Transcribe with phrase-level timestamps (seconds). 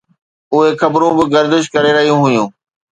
[0.53, 2.47] اهي خبرون به گردش ڪري رهيون هيون